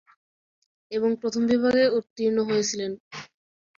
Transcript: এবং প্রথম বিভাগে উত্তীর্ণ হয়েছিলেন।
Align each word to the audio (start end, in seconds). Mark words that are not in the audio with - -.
এবং 0.91 1.09
প্রথম 1.21 1.43
বিভাগে 1.51 1.83
উত্তীর্ণ 1.97 2.37
হয়েছিলেন। 2.49 2.91